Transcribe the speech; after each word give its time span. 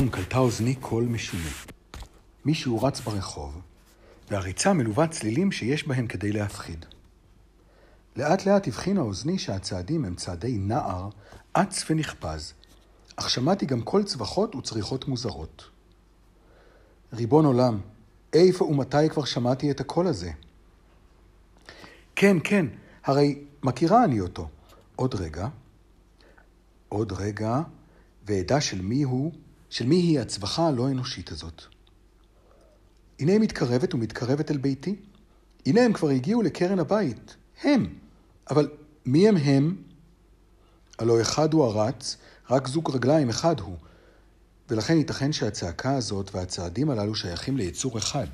פתאום 0.00 0.12
קלטה 0.12 0.38
אוזני 0.38 0.74
קול 0.74 1.04
משונה. 1.04 1.50
מישהו 2.44 2.82
רץ 2.82 3.00
ברחוב, 3.00 3.60
והריצה 4.30 4.72
מלווה 4.72 5.06
צלילים 5.06 5.52
שיש 5.52 5.88
בהם 5.88 6.06
כדי 6.06 6.32
להפחיד. 6.32 6.86
לאט 8.16 8.46
לאט 8.46 8.68
הבחינה 8.68 9.00
אוזני 9.00 9.38
שהצעדים 9.38 10.04
הם 10.04 10.14
צעדי 10.14 10.58
נער, 10.58 11.08
אץ 11.52 11.84
ונחפז, 11.90 12.52
אך 13.16 13.30
שמעתי 13.30 13.66
גם 13.66 13.82
קול 13.82 14.02
צווחות 14.02 14.54
וצריחות 14.54 15.08
מוזרות. 15.08 15.64
ריבון 17.12 17.44
עולם, 17.44 17.80
איפה 18.32 18.64
ומתי 18.64 19.08
כבר 19.10 19.24
שמעתי 19.24 19.70
את 19.70 19.80
הקול 19.80 20.06
הזה? 20.06 20.30
כן, 22.16 22.36
כן, 22.44 22.66
הרי 23.04 23.44
מכירה 23.62 24.04
אני 24.04 24.20
אותו. 24.20 24.48
עוד 24.96 25.14
רגע, 25.14 25.48
עוד 26.88 27.12
רגע, 27.12 27.60
ואדע 28.26 28.60
של 28.60 28.82
מי 28.82 29.02
הוא, 29.02 29.32
של 29.70 29.86
מי 29.86 29.96
היא 29.96 30.20
הצווחה 30.20 30.68
הלא 30.68 30.88
אנושית 30.88 31.30
הזאת. 31.30 31.62
הנה 33.18 33.32
היא 33.32 33.40
מתקרבת 33.40 33.94
ומתקרבת 33.94 34.50
אל 34.50 34.56
ביתי. 34.56 34.96
הנה 35.66 35.80
הם 35.80 35.92
כבר 35.92 36.08
הגיעו 36.08 36.42
לקרן 36.42 36.78
הבית. 36.78 37.36
הם. 37.62 37.94
אבל 38.50 38.68
מי 39.06 39.28
הם 39.28 39.36
הם? 39.36 39.76
הלא 40.98 41.20
אחד 41.20 41.52
הוא 41.52 41.64
הרץ, 41.64 42.16
רק 42.50 42.68
זוג 42.68 42.94
רגליים 42.94 43.28
אחד 43.28 43.60
הוא. 43.60 43.76
ולכן 44.68 44.96
ייתכן 44.96 45.32
שהצעקה 45.32 45.96
הזאת 45.96 46.34
והצעדים 46.34 46.90
הללו 46.90 47.14
שייכים 47.14 47.56
ליצור 47.56 47.98
אחד. 47.98 48.26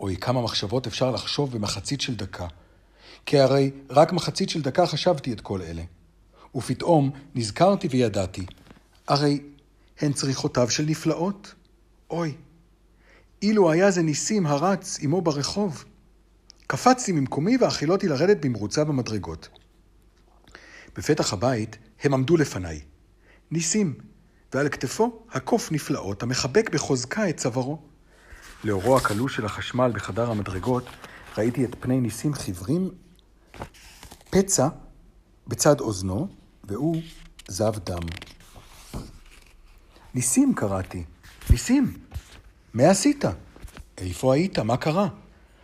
אוי, 0.00 0.16
כמה 0.16 0.42
מחשבות 0.42 0.86
אפשר 0.86 1.10
לחשוב 1.10 1.52
במחצית 1.52 2.00
של 2.00 2.14
דקה. 2.16 2.46
כי 3.26 3.38
הרי 3.38 3.70
רק 3.90 4.12
מחצית 4.12 4.50
של 4.50 4.62
דקה 4.62 4.86
חשבתי 4.86 5.32
את 5.32 5.40
כל 5.40 5.62
אלה. 5.62 5.82
ופתאום 6.54 7.10
נזכרתי 7.34 7.88
וידעתי, 7.90 8.46
הרי 9.08 9.40
הן 10.00 10.12
צריכותיו 10.12 10.70
של 10.70 10.84
נפלאות. 10.84 11.54
אוי, 12.10 12.34
אילו 13.42 13.70
היה 13.70 13.90
זה 13.90 14.02
ניסים 14.02 14.46
הרץ 14.46 14.98
עמו 15.00 15.22
ברחוב. 15.22 15.84
קפצתי 16.66 17.12
ממקומי 17.12 17.56
והחילותי 17.60 18.08
לרדת 18.08 18.36
במרוצה 18.40 18.84
במדרגות. 18.84 19.48
בפתח 20.96 21.32
הבית 21.32 21.76
הם 22.02 22.14
עמדו 22.14 22.36
לפניי. 22.36 22.80
ניסים, 23.50 23.94
ועל 24.54 24.68
כתפו 24.68 25.22
הקוף 25.30 25.72
נפלאות 25.72 26.22
המחבק 26.22 26.70
בחוזקה 26.70 27.28
את 27.28 27.36
צווארו. 27.36 27.82
לאורו 28.64 28.96
הקלוש 28.96 29.36
של 29.36 29.44
החשמל 29.44 29.92
בחדר 29.94 30.30
המדרגות 30.30 30.84
ראיתי 31.38 31.64
את 31.64 31.74
פני 31.80 32.00
ניסים 32.00 32.34
חיוורים, 32.34 32.90
פצע 34.30 34.68
בצד 35.46 35.80
אוזנו, 35.80 36.28
והוא 36.64 37.02
זב 37.48 37.72
דם. 37.84 38.02
ניסים 40.14 40.54
קראתי, 40.54 41.04
ניסים, 41.50 41.98
מה 42.74 42.90
עשית? 42.90 43.24
איפה 43.98 44.34
היית? 44.34 44.58
מה 44.58 44.76
קרה? 44.76 45.08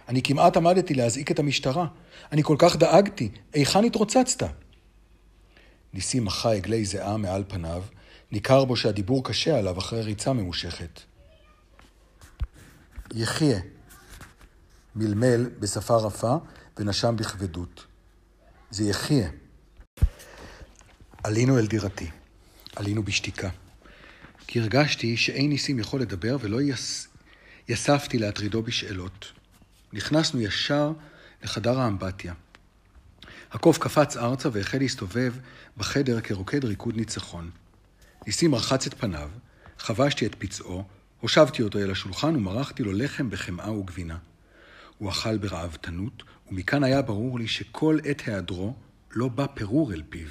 אני 0.08 0.22
כמעט 0.22 0.56
עמדתי 0.56 0.94
להזעיק 0.94 1.30
את 1.30 1.38
המשטרה. 1.38 1.86
אני 2.32 2.42
כל 2.42 2.56
כך 2.58 2.76
דאגתי, 2.76 3.30
היכן 3.52 3.84
התרוצצת? 3.84 4.46
ניסים 5.92 6.24
מחה 6.24 6.52
עגלי 6.52 6.84
זיעה 6.84 7.16
מעל 7.16 7.44
פניו, 7.48 7.82
ניכר 8.32 8.64
בו 8.64 8.76
שהדיבור 8.76 9.24
קשה 9.24 9.58
עליו 9.58 9.78
אחרי 9.78 10.02
ריצה 10.02 10.32
ממושכת. 10.32 11.00
יחיה, 13.14 13.58
מלמל 14.96 15.50
בשפה 15.60 15.96
רפה 15.96 16.36
ונשם 16.76 17.16
בכבדות. 17.16 17.84
זה 18.70 18.84
יחיה. 18.84 19.28
עלינו 21.24 21.58
אל 21.58 21.66
דירתי, 21.66 22.10
עלינו 22.76 23.02
בשתיקה. 23.02 23.48
כי 24.46 24.60
הרגשתי 24.60 25.16
שאין 25.16 25.50
ניסים 25.50 25.78
יכול 25.78 26.00
לדבר 26.00 26.36
ולא 26.40 26.62
יס... 26.62 27.08
יספתי 27.68 28.18
להטרידו 28.18 28.62
בשאלות. 28.62 29.32
נכנסנו 29.92 30.40
ישר 30.40 30.92
לחדר 31.42 31.80
האמבטיה. 31.80 32.34
הקוף 33.52 33.78
קפץ 33.78 34.16
ארצה 34.16 34.48
והחל 34.52 34.78
להסתובב 34.78 35.34
בחדר 35.76 36.20
כרוקד 36.20 36.64
ריקוד 36.64 36.96
ניצחון. 36.96 37.50
ניסים 38.26 38.54
רחץ 38.54 38.86
את 38.86 38.94
פניו, 38.94 39.30
חבשתי 39.78 40.26
את 40.26 40.34
פצעו, 40.38 40.84
הושבתי 41.20 41.62
אותו 41.62 41.78
אל 41.78 41.90
השולחן 41.90 42.36
ומרחתי 42.36 42.82
לו 42.82 42.92
לחם 42.92 43.30
בחמאה 43.30 43.72
וגבינה. 43.72 44.18
הוא 44.98 45.10
אכל 45.10 45.38
ברעבתנות, 45.38 46.22
ומכאן 46.50 46.84
היה 46.84 47.02
ברור 47.02 47.38
לי 47.38 47.48
שכל 47.48 47.98
עת 48.04 48.22
היעדרו 48.26 48.74
לא 49.10 49.28
בא 49.28 49.46
פירור 49.54 49.92
אל 49.92 50.02
פיו. 50.08 50.28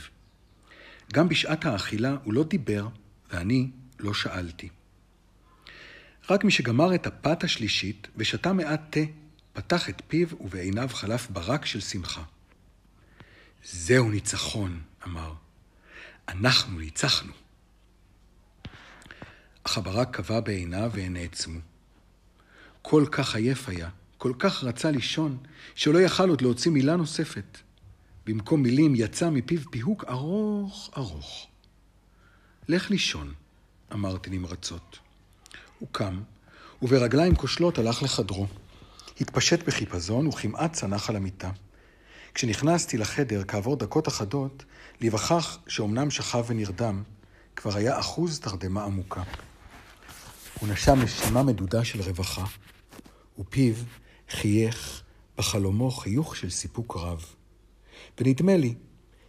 גם 1.14 1.30
בשעת 1.30 1.66
האכילה 1.66 2.18
הוא 2.24 2.34
לא 2.34 2.44
דיבר, 2.44 2.88
ואני 3.32 3.70
לא 4.00 4.14
שאלתי. 4.14 4.70
רק 6.30 6.44
מי 6.44 6.52
שגמר 6.52 6.96
את 6.96 7.08
הפת 7.08 7.44
השלישית 7.44 8.08
ושתה 8.18 8.54
מעט 8.54 8.82
תה, 8.90 9.00
פתח 9.54 9.90
את 9.90 10.02
פיו 10.08 10.28
ובעיניו 10.42 10.90
חלף 10.94 11.30
ברק 11.30 11.66
של 11.66 11.80
שמחה. 11.80 12.24
זהו 13.64 14.10
ניצחון, 14.10 14.82
אמר. 15.06 15.34
אנחנו 16.28 16.80
ניצחנו. 16.80 17.34
אך 19.64 19.78
הברק 19.78 20.16
קבע 20.16 20.40
בעיניו 20.40 20.92
והן 20.94 21.14
נעצמו. 21.14 21.60
כל 22.82 23.06
כך 23.12 23.36
עייף 23.36 23.70
היה, 23.70 23.90
כל 24.18 24.34
כך 24.40 24.64
רצה 24.64 24.92
לישון, 24.92 25.38
שלא 25.76 26.00
יכל 26.00 26.30
עוד 26.30 26.42
להוציא 26.42 26.72
מילה 26.72 26.96
נוספת. 26.96 27.58
במקום 28.26 28.64
מילים 28.64 28.94
יצא 28.96 29.30
מפיו 29.30 29.60
פיהוק 29.72 30.04
ארוך 30.10 30.90
ארוך. 30.98 31.48
לך 32.68 32.92
לישון, 32.92 33.34
אמרתי 33.94 34.30
נמרצות. 34.30 35.00
הוא 35.80 35.90
קם, 35.92 36.22
וברגליים 36.82 37.36
כושלות 37.36 37.78
הלך 37.78 38.04
לחדרו. 38.04 38.48
התפשט 39.22 39.64
בחיפזון 39.64 40.28
וכמעט 40.28 40.74
צנח 40.74 41.10
על 41.10 41.16
המיטה. 41.16 41.52
כשנכנסתי 42.34 42.98
לחדר 42.98 43.44
כעבור 43.48 43.76
דקות 43.76 44.08
אחדות, 44.08 44.64
להיווכח 45.02 45.58
שאומנם 45.68 46.12
שכב 46.12 46.44
ונרדם, 46.48 47.04
כבר 47.56 47.76
היה 47.76 48.00
אחוז 48.00 48.40
תרדמה 48.40 48.84
עמוקה. 48.84 49.24
הוא 50.60 50.70
נשם 50.70 51.02
נשימה 51.02 51.44
מדודה 51.44 51.86
של 51.86 52.02
רווחה, 52.02 52.46
ופיו 53.40 53.74
חייך 54.30 55.02
בחלומו 55.38 55.92
חיוך 55.92 56.36
של 56.36 56.50
סיפוק 56.50 56.96
רב. 56.96 57.26
ונדמה 58.20 58.58
לי 58.58 58.74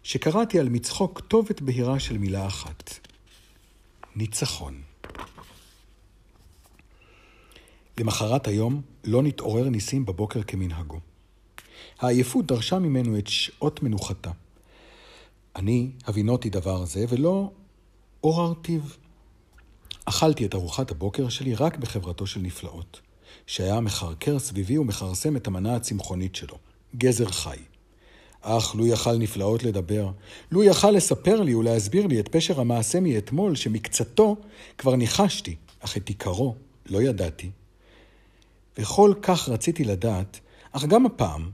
שקראתי 0.03 0.61
על 0.61 0.69
מצחו 0.69 1.15
כתובת 1.15 1.61
בהירה 1.61 2.01
של 2.01 2.19
מילה 2.19 2.47
אחת. 2.47 3.06
ניצחון. 4.17 4.83
למחרת 8.01 8.47
היום 8.47 8.83
לא 9.05 9.23
נתעורר 9.23 9.69
ניסים 9.69 10.07
בבוקר 10.07 10.43
כמנהגו. 10.43 11.01
העייפות 11.99 12.47
דרשה 12.47 12.79
ממנו 12.79 13.19
את 13.19 13.27
שעות 13.27 13.83
מנוחתה. 13.83 14.31
אני 15.57 15.91
הבינותי 16.07 16.51
דבר 16.51 16.85
זה 16.85 17.05
ולא 17.09 17.51
עוררתיו. 18.21 18.81
אכלתי 20.05 20.47
את 20.47 20.55
ארוחת 20.55 20.91
הבוקר 20.91 21.29
שלי 21.29 21.55
רק 21.55 21.77
בחברתו 21.77 22.27
של 22.27 22.41
נפלאות, 22.41 23.01
שהיה 23.47 23.81
מחרקר 23.81 24.39
סביבי 24.39 24.79
ומכרסם 24.79 25.37
את 25.37 25.47
המנה 25.47 25.77
הצמחונית 25.77 26.35
שלו, 26.35 26.59
גזר 26.97 27.29
חי. 27.31 27.59
אך 28.49 28.75
לו 28.75 28.87
יכל 28.87 29.17
נפלאות 29.17 29.63
לדבר, 29.63 30.11
לו 30.53 30.65
יכל 30.65 30.91
לספר 30.91 31.41
לי 31.41 31.55
ולהסביר 31.55 32.07
לי 32.07 32.21
את 32.21 32.29
פשר 32.29 32.61
המעשה 32.61 33.01
מאתמול, 33.01 33.55
שמקצתו 33.55 34.37
כבר 34.79 34.97
ניחשתי, 34.97 35.57
אך 35.81 35.97
את 35.97 36.09
עיקרו 36.09 36.55
לא 36.87 37.03
ידעתי. 37.03 37.51
וכל 38.79 39.15
כך 39.23 39.49
רציתי 39.49 39.85
לדעת, 39.85 40.41
אך 40.73 40.85
גם 40.85 41.07
הפעם, 41.07 41.51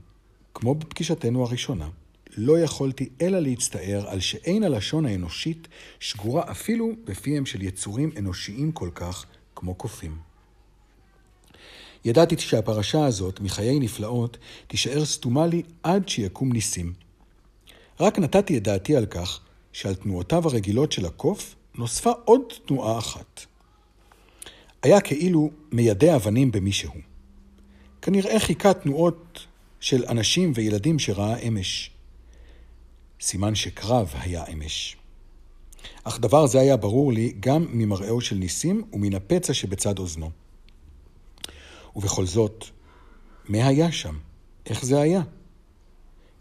כמו 0.53 0.75
בפגישתנו 0.75 1.43
הראשונה, 1.43 1.89
לא 2.37 2.59
יכולתי 2.59 3.09
אלא 3.21 3.39
להצטער 3.39 4.07
על 4.07 4.19
שאין 4.19 4.63
הלשון 4.63 5.05
האנושית 5.05 5.67
שגורה 5.99 6.51
אפילו 6.51 6.91
בפיהם 7.05 7.45
של 7.45 7.61
יצורים 7.61 8.11
אנושיים 8.17 8.71
כל 8.71 8.89
כך 8.95 9.25
כמו 9.55 9.75
קופים. 9.75 10.32
ידעתי 12.05 12.37
שהפרשה 12.37 13.05
הזאת, 13.05 13.39
מחיי 13.39 13.79
נפלאות, 13.79 14.37
תישאר 14.67 15.05
סתומה 15.05 15.47
לי 15.47 15.63
עד 15.83 16.09
שיקום 16.09 16.51
ניסים. 16.51 16.93
רק 17.99 18.19
נתתי 18.19 18.57
את 18.57 18.63
דעתי 18.63 18.95
על 18.95 19.05
כך 19.05 19.39
שעל 19.73 19.95
תנועותיו 19.95 20.47
הרגילות 20.47 20.91
של 20.91 21.05
הקוף 21.05 21.55
נוספה 21.75 22.11
עוד 22.25 22.41
תנועה 22.65 22.97
אחת. 22.97 23.45
היה 24.83 25.01
כאילו 25.01 25.51
מיידה 25.71 26.15
אבנים 26.15 26.51
במישהו. 26.51 26.93
כנראה 28.01 28.39
חיכה 28.39 28.73
תנועות 28.73 29.39
של 29.79 30.05
אנשים 30.09 30.51
וילדים 30.55 30.99
שראה 30.99 31.39
אמש. 31.39 31.91
סימן 33.21 33.55
שקרב 33.55 34.13
היה 34.19 34.43
אמש. 34.53 34.97
אך 36.03 36.19
דבר 36.19 36.47
זה 36.47 36.59
היה 36.59 36.77
ברור 36.77 37.13
לי 37.13 37.33
גם 37.39 37.65
ממראהו 37.69 38.21
של 38.21 38.35
ניסים 38.35 38.83
ומן 38.93 39.13
הפצע 39.13 39.53
שבצד 39.53 39.99
אוזנו. 39.99 40.42
ובכל 41.95 42.25
זאת, 42.25 42.65
מה 43.49 43.67
היה 43.67 43.91
שם? 43.91 44.15
איך 44.65 44.85
זה 44.85 45.01
היה? 45.01 45.21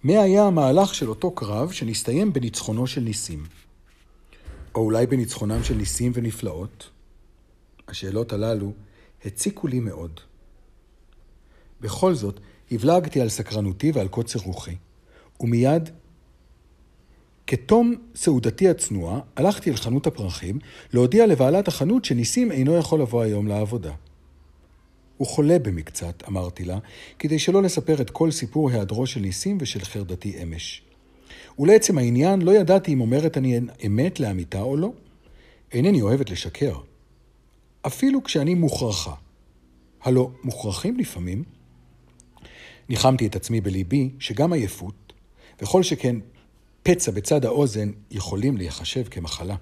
מה 0.02 0.22
היה 0.22 0.44
המהלך 0.44 0.94
של 0.94 1.08
אותו 1.08 1.30
קרב 1.30 1.72
שנסתיים 1.72 2.32
בניצחונו 2.32 2.86
של 2.86 3.00
ניסים? 3.00 3.44
או 4.74 4.80
אולי 4.80 5.06
בניצחונם 5.06 5.64
של 5.64 5.74
ניסים 5.74 6.12
ונפלאות? 6.14 6.90
השאלות 7.88 8.32
הללו 8.32 8.72
הציקו 9.24 9.66
לי 9.66 9.80
מאוד. 9.80 10.20
בכל 11.80 12.14
זאת, 12.14 12.40
הבלגתי 12.70 13.20
על 13.20 13.28
סקרנותי 13.28 13.90
ועל 13.94 14.08
קוצר 14.08 14.38
רוחי, 14.38 14.76
ומיד, 15.40 15.90
כתום 17.46 17.94
סעודתי 18.14 18.68
הצנועה, 18.68 19.20
הלכתי 19.36 19.70
אל 19.70 19.76
חנות 19.76 20.06
הפרחים 20.06 20.58
להודיע 20.92 21.26
לבעלת 21.26 21.68
החנות 21.68 22.04
שניסים 22.04 22.52
אינו 22.52 22.76
יכול 22.76 23.00
לבוא 23.00 23.22
היום 23.22 23.46
לעבודה. 23.46 23.92
הוא 25.22 25.28
חולה 25.28 25.58
במקצת, 25.58 26.22
אמרתי 26.28 26.64
לה, 26.64 26.78
כדי 27.18 27.38
שלא 27.38 27.62
לספר 27.62 28.02
את 28.02 28.10
כל 28.10 28.30
סיפור 28.30 28.70
היעדרו 28.70 29.06
של 29.06 29.20
ניסים 29.20 29.58
ושל 29.60 29.80
חרדתי 29.80 30.42
אמש. 30.42 30.82
ולעצם 31.58 31.98
העניין, 31.98 32.42
לא 32.42 32.50
ידעתי 32.50 32.92
אם 32.92 33.00
אומרת 33.00 33.38
אני 33.38 33.60
אמת 33.86 34.20
לאמיתה 34.20 34.60
או 34.60 34.76
לא. 34.76 34.92
אינני 35.72 36.02
אוהבת 36.02 36.30
לשקר. 36.30 36.78
אפילו 37.86 38.24
כשאני 38.24 38.54
מוכרחה. 38.54 39.14
הלא, 40.02 40.30
מוכרחים 40.44 40.98
לפעמים. 40.98 41.44
ניחמתי 42.88 43.26
את 43.26 43.36
עצמי 43.36 43.60
בליבי 43.60 44.10
שגם 44.18 44.52
עייפות, 44.52 45.12
וכל 45.62 45.82
שכן 45.82 46.16
פצע 46.82 47.10
בצד 47.10 47.44
האוזן, 47.44 47.90
יכולים 48.10 48.56
להיחשב 48.56 49.04
כמחלה. 49.10 49.56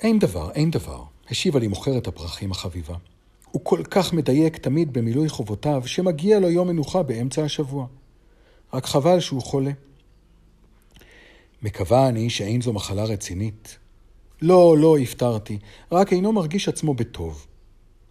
אין 0.00 0.18
דבר, 0.18 0.50
אין 0.50 0.70
דבר, 0.70 1.04
השיבה 1.30 1.60
לי 1.60 1.68
מוכרת 1.68 2.06
הפרחים 2.06 2.50
החביבה. 2.50 2.96
הוא 3.52 3.64
כל 3.64 3.82
כך 3.90 4.12
מדייק 4.12 4.56
תמיד 4.56 4.92
במילוי 4.92 5.28
חובותיו, 5.28 5.82
שמגיע 5.86 6.40
לו 6.40 6.50
יום 6.50 6.68
מנוחה 6.68 7.02
באמצע 7.02 7.44
השבוע. 7.44 7.86
רק 8.72 8.86
חבל 8.86 9.20
שהוא 9.20 9.42
חולה. 9.42 9.70
מקווה 11.62 12.08
אני 12.08 12.30
שאין 12.30 12.60
זו 12.60 12.72
מחלה 12.72 13.04
רצינית. 13.04 13.78
לא, 14.42 14.76
לא, 14.78 14.98
הפתרתי, 14.98 15.58
רק 15.92 16.12
אינו 16.12 16.32
מרגיש 16.32 16.68
עצמו 16.68 16.94
בטוב. 16.94 17.46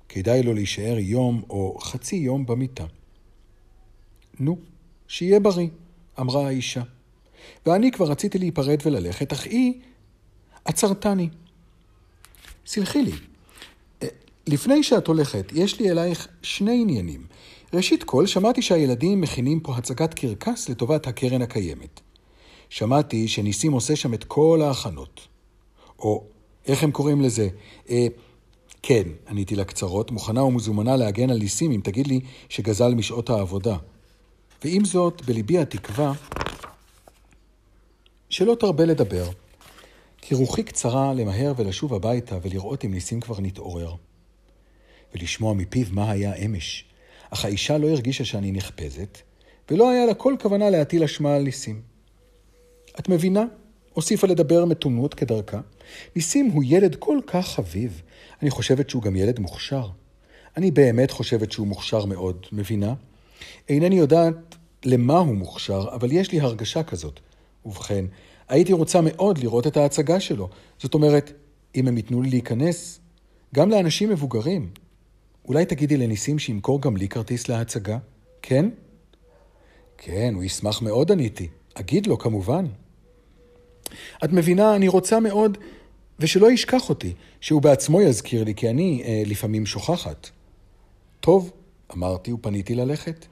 כדאי 0.09 0.43
לו 0.43 0.53
להישאר 0.53 0.97
יום 0.99 1.41
או 1.49 1.77
חצי 1.81 2.15
יום 2.15 2.45
במיטה. 2.45 2.85
נו, 4.39 4.57
שיהיה 5.07 5.39
בריא, 5.39 5.67
אמרה 6.19 6.47
האישה. 6.47 6.81
ואני 7.65 7.91
כבר 7.91 8.05
רציתי 8.05 8.37
להיפרד 8.37 8.79
וללכת, 8.85 9.33
אך 9.33 9.45
היא 9.45 9.73
עצרתני. 10.65 11.29
סלחי 12.65 13.01
לי, 13.01 13.11
לפני 14.47 14.83
שאת 14.83 15.07
הולכת, 15.07 15.51
יש 15.55 15.79
לי 15.79 15.91
אלייך 15.91 16.27
שני 16.41 16.81
עניינים. 16.81 17.25
ראשית 17.73 18.03
כל, 18.03 18.25
שמעתי 18.25 18.61
שהילדים 18.61 19.21
מכינים 19.21 19.59
פה 19.59 19.75
הצגת 19.77 20.13
קרקס 20.13 20.69
לטובת 20.69 21.07
הקרן 21.07 21.41
הקיימת. 21.41 22.01
שמעתי 22.69 23.27
שניסים 23.27 23.71
עושה 23.71 23.95
שם 23.95 24.13
את 24.13 24.23
כל 24.23 24.61
ההכנות. 24.63 25.27
או, 25.99 26.23
איך 26.67 26.83
הם 26.83 26.91
קוראים 26.91 27.21
לזה? 27.21 27.47
אה, 27.89 28.07
כן, 28.83 29.03
עניתי 29.27 29.55
לה 29.55 29.63
קצרות, 29.63 30.11
מוכנה 30.11 30.43
ומזומנה 30.43 30.95
להגן 30.95 31.29
על 31.29 31.37
ניסים 31.37 31.71
אם 31.71 31.81
תגיד 31.83 32.07
לי 32.07 32.19
שגזל 32.49 32.93
משעות 32.93 33.29
העבודה. 33.29 33.77
ועם 34.63 34.85
זאת, 34.85 35.21
בליבי 35.25 35.57
התקווה 35.57 36.13
שלא 38.29 38.55
תרבה 38.59 38.85
לדבר, 38.85 39.29
כי 40.21 40.35
רוחי 40.35 40.63
קצרה 40.63 41.13
למהר 41.13 41.53
ולשוב 41.57 41.93
הביתה 41.93 42.37
ולראות 42.41 42.85
אם 42.85 42.93
ניסים 42.93 43.19
כבר 43.19 43.39
נתעורר. 43.39 43.95
ולשמוע 45.15 45.53
מפיו 45.53 45.85
מה 45.91 46.11
היה 46.11 46.35
אמש, 46.35 46.85
אך 47.29 47.45
האישה 47.45 47.77
לא 47.77 47.89
הרגישה 47.89 48.25
שאני 48.25 48.51
נחפזת, 48.51 49.17
ולא 49.71 49.89
היה 49.89 50.05
לה 50.05 50.13
כל 50.13 50.35
כוונה 50.41 50.69
להטיל 50.69 51.03
אשמה 51.03 51.35
על 51.35 51.43
ניסים. 51.43 51.81
את 52.99 53.09
מבינה? 53.09 53.43
הוסיפה 53.93 54.27
לדבר 54.27 54.65
מתונות 54.65 55.13
כדרכה. 55.13 55.59
ניסים 56.15 56.45
הוא 56.45 56.63
ילד 56.67 56.95
כל 56.95 57.19
כך 57.27 57.47
חביב. 57.47 58.01
אני 58.41 58.49
חושבת 58.49 58.89
שהוא 58.89 59.03
גם 59.03 59.15
ילד 59.15 59.39
מוכשר. 59.39 59.87
אני 60.57 60.71
באמת 60.71 61.11
חושבת 61.11 61.51
שהוא 61.51 61.67
מוכשר 61.67 62.05
מאוד, 62.05 62.45
מבינה? 62.51 62.93
אינני 63.69 63.95
יודעת 63.95 64.55
למה 64.85 65.17
הוא 65.17 65.35
מוכשר, 65.35 65.85
אבל 65.93 66.11
יש 66.11 66.31
לי 66.31 66.39
הרגשה 66.39 66.83
כזאת. 66.83 67.19
ובכן, 67.65 68.05
הייתי 68.49 68.73
רוצה 68.73 69.01
מאוד 69.01 69.37
לראות 69.37 69.67
את 69.67 69.77
ההצגה 69.77 70.19
שלו. 70.19 70.49
זאת 70.79 70.93
אומרת, 70.93 71.31
אם 71.75 71.87
הם 71.87 71.97
ייתנו 71.97 72.21
לי 72.21 72.29
להיכנס, 72.29 72.99
גם 73.55 73.69
לאנשים 73.69 74.09
מבוגרים. 74.09 74.69
אולי 75.45 75.65
תגידי 75.65 75.97
לניסים 75.97 76.39
שימכור 76.39 76.81
גם 76.81 76.97
לי 76.97 77.07
כרטיס 77.07 77.49
להצגה? 77.49 77.97
כן? 78.41 78.69
כן, 79.97 80.33
הוא 80.35 80.43
ישמח 80.43 80.81
מאוד, 80.81 81.11
עניתי. 81.11 81.47
אגיד 81.73 82.07
לו, 82.07 82.17
כמובן. 82.17 82.65
את 84.23 84.31
מבינה, 84.31 84.75
אני 84.75 84.87
רוצה 84.87 85.19
מאוד, 85.19 85.57
ושלא 86.19 86.51
ישכח 86.51 86.89
אותי, 86.89 87.13
שהוא 87.41 87.61
בעצמו 87.61 88.01
יזכיר 88.01 88.43
לי, 88.43 88.55
כי 88.55 88.69
אני 88.69 89.03
אה, 89.05 89.23
לפעמים 89.25 89.65
שוכחת. 89.65 90.29
טוב, 91.19 91.51
אמרתי 91.93 92.31
ופניתי 92.31 92.75
ללכת. 92.75 93.25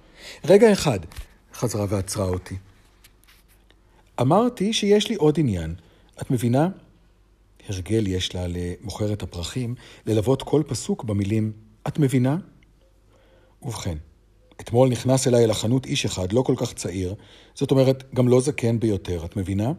רגע 0.46 0.72
אחד, 0.74 1.00
חזרה 1.54 1.86
ועצרה 1.90 2.26
אותי. 2.26 2.56
אמרתי 4.22 4.74
שיש 4.74 5.10
לי 5.10 5.16
עוד 5.16 5.40
עניין. 5.40 5.76
את 6.22 6.32
מבינה? 6.32 6.70
הרגל 7.70 8.08
יש 8.08 8.36
לה 8.36 8.46
למוכרת 8.48 9.24
הפרחים 9.24 9.76
ללוות 10.06 10.44
כל 10.44 10.64
פסוק 10.68 11.04
במילים 11.04 11.52
"את 11.90 12.00
מבינה?" 12.00 12.38
ובכן, 13.62 13.98
אתמול 14.62 14.90
נכנס 14.90 15.28
אליי 15.28 15.44
אל 15.44 15.52
החנות 15.52 15.86
איש 15.86 16.06
אחד, 16.06 16.34
לא 16.34 16.42
כל 16.42 16.54
כך 16.58 16.74
צעיר, 16.74 17.16
זאת 17.56 17.72
אומרת, 17.72 18.14
גם 18.14 18.28
לא 18.28 18.42
זקן 18.42 18.80
ביותר, 18.80 19.26
את 19.26 19.38
מבינה? 19.38 19.72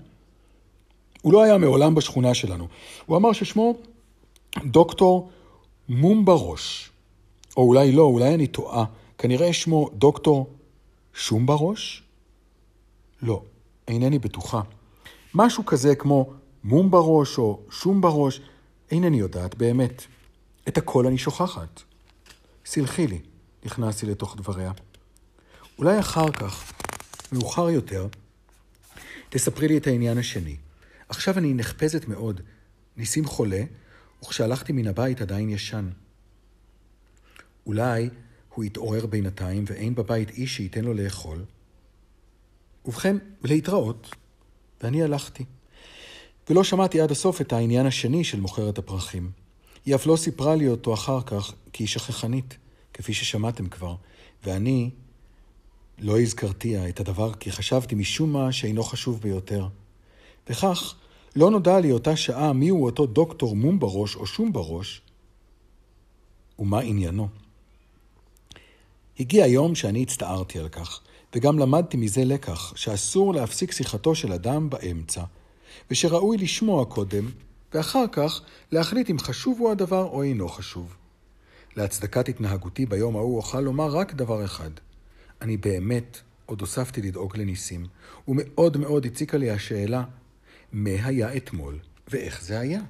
הוא 1.22 1.32
לא 1.32 1.42
היה 1.42 1.58
מעולם 1.58 1.94
בשכונה 1.94 2.34
שלנו. 2.34 2.68
הוא 3.06 3.16
אמר 3.16 3.32
ששמו 3.32 3.74
דוקטור 4.64 5.30
מומברוש. 5.88 6.90
או 7.56 7.62
אולי 7.62 7.92
לא, 7.92 8.02
אולי 8.02 8.34
אני 8.34 8.46
טועה. 8.46 8.84
כנראה 9.18 9.52
שמו 9.52 9.88
דוקטור 9.94 10.50
שום 11.14 11.46
בראש? 11.46 12.02
לא, 13.22 13.42
אינני 13.88 14.18
בטוחה. 14.18 14.60
משהו 15.34 15.66
כזה 15.66 15.94
כמו 15.94 16.30
מום 16.64 16.90
בראש 16.90 17.38
או 17.38 17.60
שום 17.70 18.00
בראש, 18.00 18.40
אינני 18.90 19.16
יודעת 19.16 19.54
באמת. 19.54 20.02
את 20.68 20.78
הכל 20.78 21.06
אני 21.06 21.18
שוכחת. 21.18 21.82
סלחי 22.72 23.06
לי, 23.06 23.20
נכנסתי 23.64 24.06
לתוך 24.06 24.37
דבריה. 24.37 24.72
אולי 25.78 26.00
אחר 26.00 26.32
כך, 26.32 26.72
מאוחר 27.32 27.70
יותר, 27.70 28.08
תספרי 29.29 29.69
לי 29.69 29.79
את 29.79 29.86
העניין 29.86 30.19
השני. 30.19 30.56
עכשיו 31.08 31.39
אני 31.39 31.55
נחפזת 31.55 32.08
מאוד. 32.08 32.41
ניסים 32.96 33.24
חולה, 33.24 33.62
וכשהלכתי 34.22 34.72
מן 34.72 34.86
הבית 34.86 35.20
עדיין 35.20 35.50
ישן. 35.50 35.91
אולי 37.67 38.10
הוא 38.55 38.65
התעורר 38.65 39.06
בינתיים 39.06 39.65
ואין 39.67 39.94
בבית 39.94 40.31
איש 40.31 40.56
שייתן 40.56 40.84
לו 40.84 40.94
לאכול. 40.94 41.44
ובכן, 42.84 43.17
להתראות, 43.43 44.15
ואני 44.82 45.03
הלכתי. 45.03 45.44
ולא 46.50 46.65
שמעתי 46.65 47.00
עד 47.00 47.10
הסוף 47.10 47.41
את 47.41 47.53
העניין 47.53 47.86
השני 47.86 48.24
של 48.24 48.41
מוכרת 48.41 48.79
הפרחים. 48.79 49.40
היא 49.87 49.94
אף 49.94 50.06
לא 50.06 50.17
סיפרה 50.17 50.55
לי 50.55 50.69
אותו 50.69 50.94
אחר 50.94 51.22
כך, 51.22 51.53
כי 51.72 51.82
היא 51.82 51.89
שכחנית, 51.89 52.56
כפי 52.94 53.15
ששמעתם 53.15 53.69
כבר, 53.69 53.94
ואני 54.44 54.91
לא 55.99 56.20
הזכרתיה 56.20 56.89
את 56.89 57.01
הדבר 57.01 57.34
כי 57.34 57.53
חשבתי 57.53 57.94
משום 57.94 58.32
מה 58.32 58.53
שאינו 58.53 58.84
חשוב 58.84 59.20
ביותר. 59.20 59.69
וכך, 60.49 60.94
לא 61.37 61.51
נודע 61.51 61.81
לי 61.81 61.93
אותה 61.93 62.17
שעה 62.17 62.53
מיהו 62.53 62.84
אותו 62.84 63.06
דוקטור 63.06 63.56
מום 63.56 63.79
בראש 63.79 64.17
או 64.17 64.27
שום 64.27 64.53
בראש, 64.53 65.03
ומה 66.58 66.81
עניינו. 66.81 67.29
הגיע 69.20 69.44
היום 69.44 69.75
שאני 69.75 70.03
הצטערתי 70.03 70.58
על 70.58 70.69
כך, 70.69 71.01
וגם 71.34 71.58
למדתי 71.58 71.96
מזה 71.96 72.25
לקח, 72.25 72.72
שאסור 72.77 73.34
להפסיק 73.34 73.72
שיחתו 73.72 74.15
של 74.15 74.32
אדם 74.32 74.70
באמצע, 74.70 75.22
ושראוי 75.91 76.37
לשמוע 76.37 76.84
קודם, 76.84 77.31
ואחר 77.74 78.05
כך 78.12 78.41
להחליט 78.72 79.10
אם 79.10 79.19
חשוב 79.19 79.58
הוא 79.60 79.70
הדבר 79.70 80.05
או 80.05 80.22
אינו 80.22 80.48
חשוב. 80.48 80.96
להצדקת 81.77 82.29
התנהגותי 82.29 82.86
ביום 82.86 83.17
ההוא 83.17 83.36
אוכל 83.36 83.60
לומר 83.60 83.86
רק 83.86 84.15
דבר 84.15 84.44
אחד. 84.44 84.70
אני 85.41 85.56
באמת 85.56 86.19
עוד 86.46 86.60
הוספתי 86.60 87.03
לדאוג 87.03 87.36
לניסים, 87.36 87.86
ומאוד 88.29 88.77
מאוד 88.77 89.06
הציקה 89.06 89.36
לי 89.36 89.50
השאלה, 89.50 90.05
מה 90.72 90.91
היה 91.05 91.36
אתמול 91.36 91.79
ואיך 92.08 92.43
זה 92.43 92.60
היה? 92.60 92.81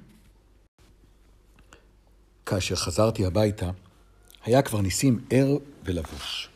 כאשר 2.46 2.76
חזרתי 2.76 3.26
הביתה, 3.26 3.70
היה 4.44 4.62
כבר 4.62 4.80
ניסים 4.80 5.20
ער 5.30 5.56
ולבוש. 5.84 6.48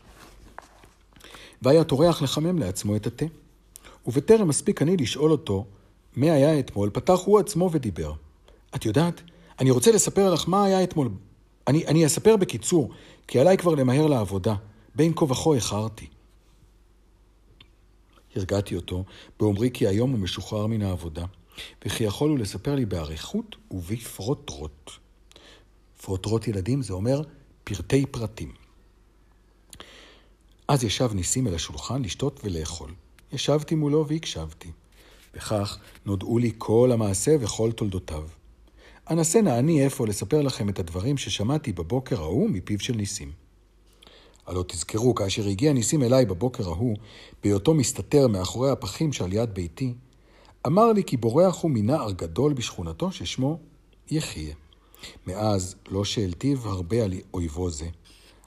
והיה 1.63 1.85
טורח 1.85 2.23
לחמם 2.23 2.59
לעצמו 2.59 2.97
את 2.97 3.07
התה. 3.07 3.25
ובטרם 4.07 4.49
מספיק 4.49 4.83
אני 4.83 4.97
לשאול 4.97 5.31
אותו 5.31 5.67
מה 6.17 6.27
היה 6.27 6.59
אתמול, 6.59 6.91
פתח 6.91 7.19
הוא 7.25 7.41
עצמו 7.41 7.71
ודיבר. 7.73 8.13
את 8.75 8.85
יודעת, 8.85 9.21
אני 9.61 9.71
רוצה 9.71 9.93
לספר 9.93 10.35
לך 10.35 10.49
מה 10.49 10.65
היה 10.65 10.83
אתמול. 10.83 11.11
אני, 11.69 11.87
אני 11.87 12.07
אספר 12.07 12.37
בקיצור, 12.37 12.91
כי 13.27 13.41
עליי 13.41 13.57
כבר 13.57 13.75
למהר 13.75 14.07
לעבודה. 14.07 14.55
בין 14.95 15.13
כה 15.17 15.25
וכה 15.25 15.55
איחרתי. 15.55 16.07
הרגעתי 18.37 18.77
אותו 18.77 19.05
באומרי 19.41 19.71
כי 19.75 19.87
היום 19.87 20.11
הוא 20.11 20.19
משוחרר 20.19 20.67
מן 20.67 20.83
העבודה, 20.83 21.25
וכי 21.85 22.05
יכולו 22.05 22.37
לספר 22.37 22.75
לי 22.75 22.87
באריכות 22.87 23.57
ובפרוטרוט. 23.71 24.91
פרוטרוט 26.03 26.49
ילדים 26.49 26.83
זה 26.83 26.93
אומר 26.93 27.23
פרטי 27.65 28.07
פרטים. 28.07 28.53
אז 30.69 30.85
ישב 30.85 31.11
ניסים 31.15 31.47
אל 31.47 31.55
השולחן 31.55 32.03
לשתות 32.03 32.41
ולאכול. 32.45 32.91
ישבתי 33.33 33.75
מולו 33.75 34.09
והקשבתי. 34.09 34.71
וכך 35.35 35.79
נודעו 36.07 36.39
לי 36.39 36.53
כל 36.59 36.91
המעשה 36.93 37.37
וכל 37.41 37.73
תולדותיו. 37.73 38.29
אנסה 39.11 39.43
נא 39.43 39.59
אני 39.59 39.85
איפה 39.85 40.07
לספר 40.07 40.43
לכם 40.43 40.69
את 40.69 40.79
הדברים 40.79 41.17
ששמעתי 41.17 41.73
בבוקר 41.73 42.21
ההוא 42.23 42.51
מפיו 42.51 42.81
של 42.81 42.95
ניסים. 42.97 43.33
הלא 44.47 44.65
תזכרו, 44.69 45.15
כאשר 45.15 45.47
הגיע 45.47 45.73
ניסים 45.73 46.03
אליי 46.03 46.27
בבוקר 46.27 46.69
ההוא, 46.69 46.97
בהיותו 47.43 47.75
מסתתר 47.75 48.29
מאחורי 48.29 48.71
הפחים 48.71 49.13
שעל 49.13 49.33
יד 49.33 49.55
ביתי, 49.55 49.95
אמר 50.67 50.93
לי 50.93 51.05
כי 51.05 51.17
בורח 51.17 51.63
הוא 51.63 51.71
מנער 51.71 52.13
גדול 52.13 52.53
בשכונתו 52.53 53.13
ששמו 53.13 53.59
יחיה. 54.11 54.55
מאז 55.27 55.77
לא 55.89 56.05
שהלטיב 56.05 56.67
הרבה 56.67 57.05
על 57.05 57.15
אויבו 57.35 57.71
זה, 57.71 57.87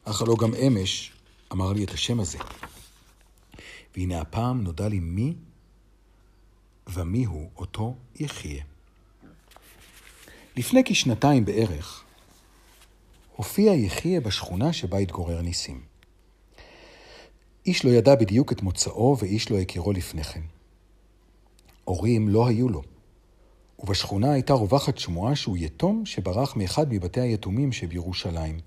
אך 0.04 0.22
הלא 0.22 0.36
גם 0.40 0.54
אמש 0.54 1.12
אמר 1.52 1.74
לי 1.74 1.84
את 1.84 1.92
השם 1.92 2.20
הזה. 2.20 2.38
והנה 3.96 4.22
הפעם 4.22 4.64
נודע 4.64 4.88
לי 4.88 5.00
מי 5.00 5.34
ומי 6.94 7.26
הוא 7.26 7.50
אותו 7.58 7.96
יחיה. 8.16 8.64
לפני 10.58 10.82
כשנתיים 10.86 11.46
בערך, 11.46 12.04
הופיע 13.36 13.74
יחיה 13.74 14.22
בשכונה 14.22 14.74
שבה 14.74 14.98
התגורר 14.98 15.42
ניסים. 15.42 15.82
איש 17.66 17.86
לא 17.86 17.90
ידע 17.90 18.16
בדיוק 18.16 18.52
את 18.52 18.62
מוצאו 18.62 19.18
ואיש 19.20 19.52
לא 19.52 19.60
הכירו 19.60 19.92
לפני 19.92 20.24
כן. 20.24 20.42
הורים 21.84 22.30
לא 22.30 22.48
היו 22.48 22.70
לו, 22.70 22.82
ובשכונה 23.80 24.32
הייתה 24.32 24.54
רווחת 24.54 24.98
שמועה 24.98 25.36
שהוא 25.36 25.58
יתום 25.58 26.06
שברח 26.06 26.56
מאחד 26.56 26.94
מבתי 26.94 27.22
היתומים 27.22 27.72
שבירושלים. 27.72 28.60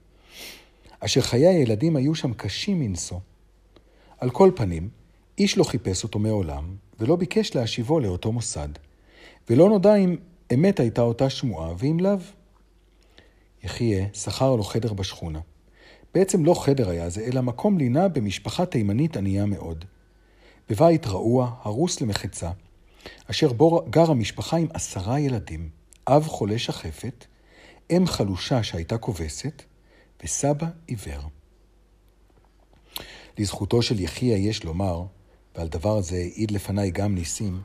אשר 1.00 1.20
חיי 1.20 1.46
הילדים 1.46 1.96
היו 1.96 2.14
שם 2.14 2.32
קשים 2.32 2.80
מנשוא. 2.80 3.18
על 4.18 4.30
כל 4.30 4.50
פנים, 4.56 4.88
איש 5.40 5.58
לא 5.58 5.64
חיפש 5.64 6.04
אותו 6.04 6.18
מעולם, 6.18 6.76
ולא 6.98 7.16
ביקש 7.16 7.54
להשיבו 7.56 8.00
לאותו 8.00 8.32
מוסד. 8.32 8.68
ולא 9.50 9.68
נודע 9.68 9.94
אם 9.94 10.16
אמת 10.54 10.80
הייתה 10.80 11.02
אותה 11.02 11.30
שמועה, 11.30 11.72
ואם 11.78 12.00
לאו. 12.00 12.18
יחיה 13.62 14.06
שכר 14.12 14.56
לו 14.56 14.62
חדר 14.62 14.92
בשכונה. 14.92 15.40
בעצם 16.14 16.44
לא 16.44 16.54
חדר 16.54 16.90
היה 16.90 17.10
זה, 17.10 17.24
אלא 17.24 17.40
מקום 17.40 17.78
לינה 17.78 18.08
במשפחה 18.08 18.66
תימנית 18.66 19.16
ענייה 19.16 19.46
מאוד. 19.46 19.84
בבית 20.68 21.06
רעוע, 21.06 21.54
הרוס 21.62 22.00
למחצה, 22.00 22.50
אשר 23.30 23.52
בו 23.52 23.84
גרה 23.90 24.14
משפחה 24.14 24.56
עם 24.56 24.66
עשרה 24.74 25.20
ילדים, 25.20 25.68
אב 26.06 26.26
חולה 26.26 26.58
שחפת, 26.58 27.24
אם 27.90 28.04
חלושה 28.06 28.62
שהייתה 28.62 28.98
כובסת, 28.98 29.62
וסבא 30.24 30.66
עיוור. 30.86 31.22
לזכותו 33.38 33.82
של 33.82 34.00
יחיה 34.00 34.36
יש 34.36 34.64
לומר, 34.64 35.04
ועל 35.56 35.68
דבר 35.68 36.00
זה 36.00 36.16
העיד 36.16 36.50
לפניי 36.50 36.90
גם 36.90 37.14
ניסים, 37.14 37.60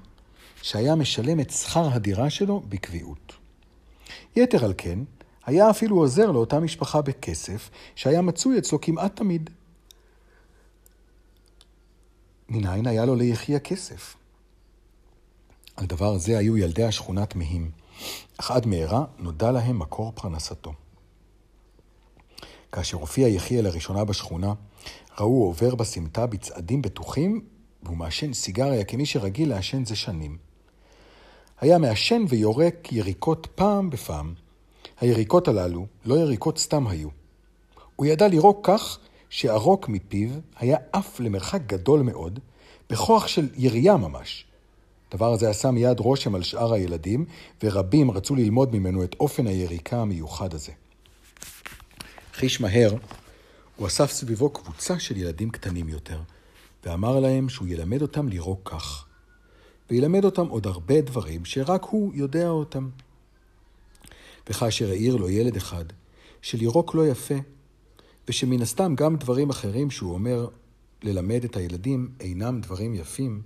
שהיה 0.62 0.96
משלם 0.96 1.40
את 1.40 1.50
שכר 1.50 1.90
הדירה 1.94 2.30
שלו 2.30 2.64
בקביעות. 2.70 3.34
יתר 4.36 4.66
על 4.66 4.74
כן, 4.78 5.00
היה 5.46 5.70
אפילו 5.70 5.98
עוזר 5.98 6.32
לאותה 6.32 6.60
משפחה 6.60 7.02
בכסף, 7.02 7.70
שהיה 7.96 8.22
מצוי 8.22 8.58
אצלו 8.58 8.82
כמעט 8.82 9.16
תמיד. 9.16 9.50
מנין 12.50 12.88
היה 12.88 13.06
לו 13.06 13.16
ליחיה 13.16 13.60
כסף? 13.60 14.16
על 15.76 15.86
דבר 15.86 16.18
זה 16.18 16.38
היו 16.38 16.58
ילדי 16.58 16.84
השכונה 16.84 17.26
תמהים, 17.26 17.72
אך 18.38 18.52
עד 18.52 18.66
מהרה 18.66 19.06
נודע 19.18 19.52
להם 19.52 19.80
מקור 19.80 20.12
פרנסתו. 20.16 20.74
כאשר 22.72 22.98
הופיע 22.98 23.28
יחיה 23.28 23.62
לראשונה 23.62 24.06
בשכונה, 24.06 24.54
ראו 25.20 25.44
עובר 25.44 25.76
בסמטה 25.76 26.26
בצעדים 26.26 26.82
בטוחים, 26.82 27.42
והוא 27.86 27.98
מעשן 27.98 28.34
סיגריה 28.34 28.84
כמי 28.84 29.06
שרגיל 29.06 29.50
לעשן 29.50 29.86
זה 29.86 29.96
שנים. 29.96 30.38
היה 31.62 31.78
מעשן 31.78 32.26
ויורק 32.30 32.92
יריקות 32.92 33.48
פעם 33.56 33.90
בפעם. 33.90 34.34
היריקות 35.02 35.48
הללו 35.48 35.86
לא 36.06 36.16
יריקות 36.16 36.58
סתם 36.58 36.88
היו. 36.88 37.10
הוא 37.96 38.06
ידע 38.06 38.28
לירוק 38.28 38.60
כך 38.64 39.00
שערוק 39.30 39.90
מפיו 39.90 40.30
היה 40.60 40.78
עף 40.94 41.20
למרחק 41.20 41.62
גדול 41.68 42.02
מאוד, 42.02 42.40
בכוח 42.90 43.28
של 43.28 43.48
ירייה 43.58 43.98
ממש. 43.98 44.46
הדבר 45.12 45.34
הזה 45.34 45.50
עשה 45.50 45.72
מיד 45.72 46.00
רושם 46.00 46.36
על 46.36 46.44
שאר 46.44 46.74
הילדים, 46.74 47.26
ורבים 47.64 48.12
רצו 48.12 48.36
ללמוד 48.36 48.76
ממנו 48.76 49.04
את 49.04 49.16
אופן 49.20 49.48
היריקה 49.48 49.98
המיוחד 49.98 50.54
הזה. 50.54 50.72
חיש 52.34 52.62
מהר, 52.62 52.96
הוא 53.76 53.88
אסף 53.88 54.12
סביבו 54.12 54.50
קבוצה 54.50 55.00
של 55.00 55.18
ילדים 55.18 55.50
קטנים 55.50 55.90
יותר, 55.90 56.20
ואמר 56.86 57.20
להם 57.20 57.50
שהוא 57.50 57.68
ילמד 57.68 58.02
אותם 58.02 58.28
לירוק 58.28 58.70
כך, 58.70 59.06
וילמד 59.90 60.26
אותם 60.26 60.48
עוד 60.48 60.68
הרבה 60.68 61.02
דברים 61.02 61.46
שרק 61.46 61.84
הוא 61.84 62.12
יודע 62.14 62.50
אותם. 62.50 62.90
וכאשר 64.50 64.90
העיר 64.90 65.16
לו 65.16 65.30
ילד 65.30 65.56
אחד, 65.56 65.86
שלירוק 66.42 66.96
לא 66.96 67.08
יפה, 67.08 67.36
ושמן 68.28 68.62
הסתם 68.62 68.96
גם 68.96 69.16
דברים 69.16 69.50
אחרים 69.50 69.92
שהוא 69.92 70.14
אומר 70.14 70.48
ללמד 71.04 71.44
את 71.44 71.58
הילדים 71.58 72.12
אינם 72.20 72.62
דברים 72.62 72.96
יפים, 72.96 73.42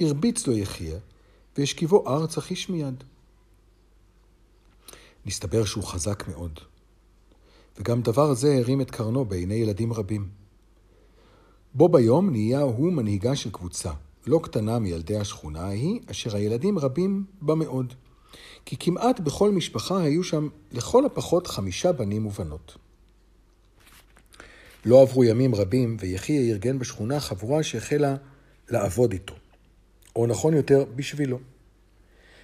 הרביץ 0.00 0.46
לו 0.46 0.56
יחיה, 0.56 0.98
והשכיבו 1.58 2.08
ארצה 2.08 2.40
חיש 2.40 2.68
מיד. 2.68 3.04
נסתבר 5.26 5.64
שהוא 5.64 5.84
חזק 5.84 6.28
מאוד, 6.28 6.60
וגם 7.78 8.02
דבר 8.02 8.34
זה 8.34 8.56
הרים 8.58 8.80
את 8.80 8.90
קרנו 8.90 9.24
בעיני 9.24 9.54
ילדים 9.54 9.92
רבים. 9.92 10.43
בו 11.74 11.88
ביום 11.88 12.30
נהיה 12.30 12.60
הוא 12.60 12.92
מנהיגה 12.92 13.36
של 13.36 13.50
קבוצה, 13.50 13.90
לא 14.26 14.40
קטנה 14.42 14.78
מילדי 14.78 15.16
השכונה 15.16 15.60
ההיא, 15.60 16.00
אשר 16.10 16.36
הילדים 16.36 16.78
רבים 16.78 17.24
בה 17.42 17.54
מאוד. 17.54 17.94
כי 18.64 18.76
כמעט 18.76 19.20
בכל 19.20 19.50
משפחה 19.50 20.02
היו 20.02 20.24
שם 20.24 20.48
לכל 20.72 21.06
הפחות 21.06 21.46
חמישה 21.46 21.92
בנים 21.92 22.26
ובנות. 22.26 22.76
לא 24.84 25.02
עברו 25.02 25.24
ימים 25.24 25.54
רבים, 25.54 25.96
ויחיה 26.00 26.40
ארגן 26.40 26.78
בשכונה 26.78 27.20
חבורה 27.20 27.62
שהחלה 27.62 28.16
לעבוד 28.70 29.12
איתו. 29.12 29.34
או 30.16 30.26
נכון 30.26 30.54
יותר, 30.54 30.84
בשבילו. 30.96 31.38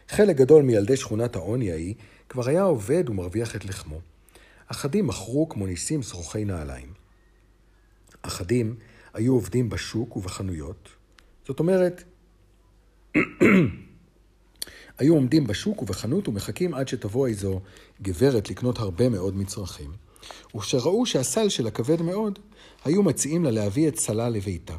חלק 0.09 0.37
גדול 0.37 0.63
מילדי 0.63 0.97
שכונת 0.97 1.37
העוני 1.37 1.73
ההיא 1.73 1.95
כבר 2.29 2.49
היה 2.49 2.63
עובד 2.63 3.09
ומרוויח 3.09 3.57
את 3.57 3.65
לחמו. 3.65 4.01
אחדים 4.67 5.07
מכרו 5.07 5.49
כמו 5.49 5.67
ניסים 5.67 6.03
שרוכי 6.03 6.45
נעליים. 6.45 6.93
אחדים 8.23 8.75
היו 9.15 9.33
עובדים 9.33 9.69
בשוק 9.69 10.17
ובחנויות. 10.17 10.89
זאת 11.47 11.61
אומרת, 11.61 12.05
היו 14.99 15.15
עומדים 15.15 15.47
בשוק 15.47 15.83
ובחנות 15.83 16.29
ומחכים 16.29 16.75
עד 16.75 16.89
שתבוא 16.89 17.29
איזו 17.29 17.61
גברת 18.03 18.51
לקנות 18.51 18.79
הרבה 18.79 19.09
מאוד 19.09 19.37
מצרכים. 19.37 19.91
וכשראו 20.57 21.07
שהסל 21.07 21.49
שלה 21.49 21.71
כבד 21.71 22.03
מאוד, 22.03 22.39
היו 22.85 23.03
מציעים 23.03 23.45
לה 23.45 23.51
להביא 23.51 23.89
את 23.89 23.99
סלה 23.99 24.29
לביתה. 24.29 24.77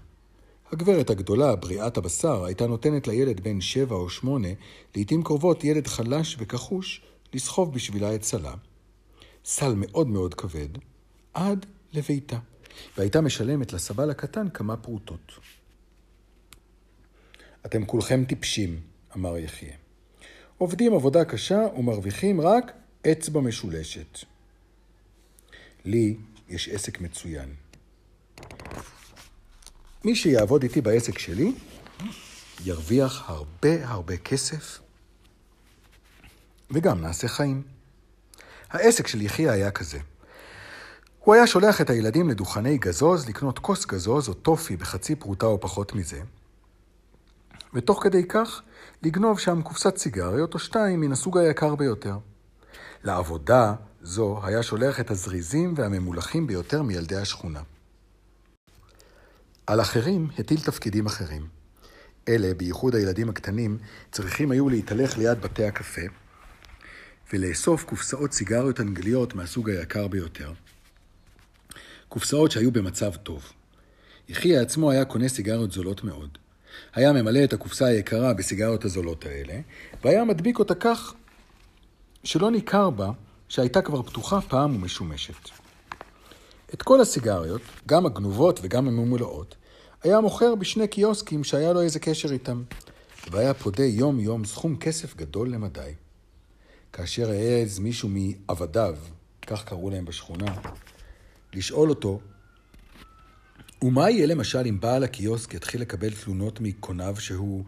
הגברת 0.72 1.10
הגדולה, 1.10 1.56
בריאת 1.56 1.98
הבשר, 1.98 2.44
הייתה 2.46 2.68
נותנת 2.68 3.08
לילד 3.08 3.40
בן 3.40 3.62
שבע 3.62 3.96
או 3.96 4.10
שמונה, 4.10 4.48
לעתים 4.96 5.24
קרובות 5.24 5.64
ילד 5.64 5.88
חלש 5.88 6.36
וכחוש, 6.40 7.02
לסחוב 7.34 7.74
בשבילה 7.74 8.16
את 8.16 8.24
סלה. 8.24 8.54
סל 9.46 9.74
מאוד 9.78 10.08
מאוד 10.08 10.34
כבד, 10.34 10.70
עד 11.34 11.66
לביתה, 11.94 12.38
והייתה 12.98 13.22
משלמת 13.22 13.74
לסבל 13.74 14.10
הקטן 14.10 14.50
כמה 14.50 14.78
פרוטות. 14.78 15.32
אתם 17.66 17.86
כולכם 17.86 18.26
טיפשים, 18.26 18.80
אמר 19.16 19.38
יחיה. 19.38 19.74
עובדים 20.58 20.94
עבודה 20.94 21.26
קשה 21.26 21.62
ומרוויחים 21.78 22.42
רק 22.42 22.72
אצבע 23.12 23.42
משולשת. 23.42 24.20
לי 25.86 26.18
יש 26.50 26.70
עסק 26.70 27.02
מצוין. 27.02 27.56
מי 30.04 30.16
שיעבוד 30.16 30.64
איתי 30.64 30.82
בעסק 30.82 31.20
שלי, 31.20 31.52
ירוויח 32.66 33.30
הרבה 33.30 33.88
הרבה 33.88 34.18
כסף, 34.18 34.80
וגם 36.72 37.02
נעשה 37.02 37.28
חיים. 37.28 37.64
העסק 38.70 39.08
של 39.08 39.22
יחיה 39.22 39.52
היה 39.52 39.72
כזה. 39.72 40.00
הוא 41.24 41.36
היה 41.36 41.48
שולח 41.48 41.82
את 41.82 41.90
הילדים 41.90 42.30
לדוכני 42.30 42.78
גזוז 42.78 43.30
לקנות 43.30 43.60
כוס 43.60 43.86
גזוז 43.86 44.30
או 44.30 44.34
טופי 44.34 44.78
בחצי 44.78 45.16
פרוטה 45.16 45.46
או 45.46 45.60
פחות 45.60 45.96
מזה, 45.96 46.22
ותוך 47.74 48.04
כדי 48.04 48.28
כך 48.28 48.62
לגנוב 49.04 49.40
שם 49.40 49.62
קופסת 49.62 49.98
סיגריות 49.98 50.54
או 50.54 50.60
שתיים 50.60 51.02
מן 51.02 51.12
הסוג 51.12 51.38
היקר 51.38 51.76
ביותר. 51.76 52.18
לעבודה 53.04 53.74
זו 54.02 54.40
היה 54.44 54.64
שולח 54.64 55.00
את 55.00 55.12
הזריזים 55.12 55.74
והממולחים 55.78 56.48
ביותר 56.48 56.82
מילדי 56.82 57.16
השכונה. 57.16 57.62
על 59.68 59.82
אחרים 59.82 60.28
הטיל 60.40 60.62
תפקידים 60.62 61.06
אחרים. 61.06 61.48
אלה, 62.28 62.54
בייחוד 62.54 62.96
הילדים 62.96 63.30
הקטנים, 63.30 63.78
צריכים 64.12 64.52
היו 64.52 64.70
להתהלך 64.70 65.18
ליד 65.18 65.42
בתי 65.42 65.66
הקפה 65.66 66.02
ולאסוף 67.34 67.84
קופסאות 67.84 68.34
סיגריות 68.34 68.80
אנגליות 68.80 69.36
מהסוג 69.36 69.70
היקר 69.70 70.08
ביותר. 70.08 70.54
קופסאות 72.12 72.52
שהיו 72.52 72.72
במצב 72.72 73.16
טוב. 73.16 73.52
יחיה 74.30 74.62
עצמו 74.62 74.92
היה 74.92 75.06
קונה 75.06 75.28
סיגריות 75.28 75.72
זולות 75.72 76.04
מאוד. 76.04 76.38
היה 76.94 77.14
ממלא 77.14 77.44
את 77.44 77.54
הקופסה 77.54 77.86
היקרה 77.86 78.34
בסיגריות 78.34 78.86
הזולות 78.86 79.26
האלה, 79.26 79.60
והיה 80.04 80.24
מדביק 80.26 80.60
אותה 80.60 80.76
כך 80.76 81.14
שלא 82.24 82.52
ניכר 82.52 82.90
בה 82.90 83.12
שהייתה 83.50 83.82
כבר 83.82 84.02
פתוחה 84.02 84.42
פעם 84.42 84.76
ומשומשת. 84.76 85.50
את 86.74 86.82
כל 86.82 87.02
הסיגריות, 87.02 87.62
גם 87.88 88.06
הגנובות 88.06 88.60
וגם 88.64 88.88
הממולאות, 88.88 89.56
היה 90.04 90.20
מוכר 90.20 90.56
בשני 90.56 90.88
קיוסקים 90.88 91.44
שהיה 91.44 91.74
לו 91.74 91.82
איזה 91.82 92.00
קשר 92.00 92.32
איתם, 92.32 92.64
והיה 93.32 93.54
פודה 93.54 93.86
יום-יום 93.86 94.46
סכום 94.46 94.78
כסף 94.78 95.16
גדול 95.16 95.50
למדי. 95.50 95.94
כאשר 96.94 97.30
העז 97.30 97.80
מישהו 97.80 98.10
מעבדיו, 98.10 98.96
כך 99.48 99.64
קראו 99.64 99.90
להם 99.90 100.06
בשכונה, 100.06 100.56
לשאול 101.54 101.90
אותו, 101.90 102.20
ומה 103.82 104.10
יהיה 104.10 104.26
למשל 104.26 104.64
אם 104.70 104.80
בעל 104.80 105.04
הקיוסק 105.04 105.54
יתחיל 105.54 105.82
לקבל 105.82 106.10
תלונות 106.12 106.62
מקוניו 106.62 107.16
שהוא 107.20 107.64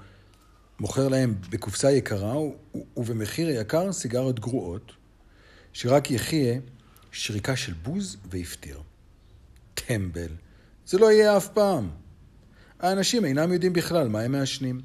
מוכר 0.80 1.08
להם 1.08 1.36
בקופסה 1.50 1.92
יקרה 1.92 2.34
ובמחיר 2.98 3.50
יקר 3.50 3.94
סיגריות 3.94 4.40
גרועות, 4.40 4.92
שרק 5.74 6.12
יחיה 6.12 6.60
שריקה 7.12 7.56
של 7.56 7.74
בוז 7.74 8.18
והפטיר. 8.30 8.82
טמבל, 9.74 10.32
זה 10.86 10.98
לא 10.98 11.12
יהיה 11.12 11.38
אף 11.38 11.48
פעם. 11.48 11.90
האנשים 12.80 13.26
אינם 13.26 13.54
יודעים 13.54 13.74
בכלל 13.74 14.08
מה 14.08 14.22
הם 14.22 14.32
מעשנים. 14.32 14.82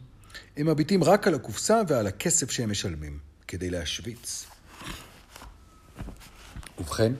הם 0.57 0.67
מביטים 0.67 1.05
רק 1.05 1.27
על 1.27 1.35
הקופסה 1.35 1.81
ועל 1.89 2.07
הכסף 2.07 2.51
שהם 2.51 2.71
משלמים, 2.71 3.19
כדי 3.49 3.71
להשוויץ. 3.71 4.47
ובכן, 6.79 7.13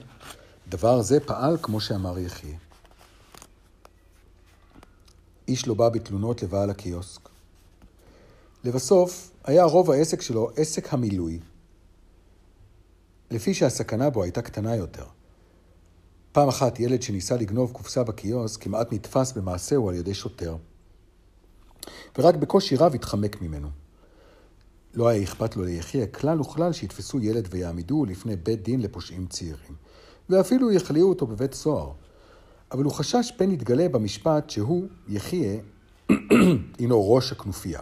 דבר 0.69 1.01
זה 1.01 1.19
פעל 1.19 1.57
כמו 1.61 1.81
שאמר 1.81 2.19
יחיה. 2.19 2.57
איש 5.47 5.67
לא 5.67 5.73
בא 5.73 5.89
בתלונות 5.89 6.43
לבעל 6.43 6.69
הקיוסק. 6.69 7.29
לבסוף, 8.63 9.31
היה 9.43 9.63
רוב 9.63 9.91
העסק 9.91 10.21
שלו 10.21 10.49
עסק 10.55 10.93
המילוי, 10.93 11.39
לפי 13.31 13.53
שהסכנה 13.53 14.09
בו 14.09 14.23
הייתה 14.23 14.41
קטנה 14.41 14.75
יותר. 14.75 15.05
פעם 16.31 16.47
אחת 16.47 16.79
ילד 16.79 17.01
שניסה 17.01 17.35
לגנוב 17.35 17.71
קופסה 17.71 18.03
בקיוסק 18.03 18.63
כמעט 18.63 18.93
נתפס 18.93 19.31
במעשהו 19.31 19.89
על 19.89 19.95
ידי 19.95 20.13
שוטר. 20.13 20.55
ורק 22.17 22.35
בקושי 22.35 22.75
רב 22.75 22.95
התחמק 22.95 23.41
ממנו. 23.41 23.69
לא 24.93 25.07
היה 25.07 25.23
אכפת 25.23 25.55
לו 25.55 25.63
ליחיה 25.63 26.07
כלל 26.07 26.41
וכלל 26.41 26.73
שיתפסו 26.73 27.19
ילד 27.19 27.47
ויעמידוהו 27.51 28.05
לפני 28.05 28.35
בית 28.35 28.63
דין 28.63 28.81
לפושעים 28.81 29.27
צעירים, 29.27 29.75
ואפילו 30.29 30.71
יכליאו 30.71 31.09
אותו 31.09 31.27
בבית 31.27 31.53
סוהר. 31.53 31.91
אבל 32.71 32.83
הוא 32.83 32.93
חשש 32.93 33.31
פן 33.37 33.51
יתגלה 33.51 33.89
במשפט 33.89 34.49
שהוא, 34.49 34.87
יחיה, 35.07 35.59
הינו 36.79 37.13
ראש 37.13 37.31
הכנופיה. 37.31 37.81